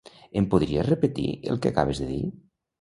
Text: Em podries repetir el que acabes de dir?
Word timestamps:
Em 0.39 0.47
podries 0.53 0.87
repetir 0.87 1.27
el 1.53 1.63
que 1.63 1.73
acabes 1.75 2.05
de 2.05 2.11
dir? 2.17 2.21